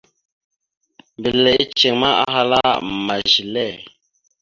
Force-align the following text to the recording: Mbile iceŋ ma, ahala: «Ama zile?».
Mbile 1.17 1.51
iceŋ 1.63 1.93
ma, 2.01 2.09
ahala: 2.25 2.59
«Ama 2.73 3.15
zile?». 3.31 3.67